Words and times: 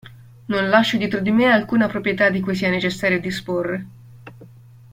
Non 0.47 0.67
lascio 0.67 0.97
dietro 0.97 1.19
di 1.19 1.29
me 1.29 1.45
alcuna 1.45 1.87
proprietà 1.87 2.31
di 2.31 2.39
cui 2.39 2.55
sia 2.55 2.71
necessario 2.71 3.19
disporre. 3.19 3.85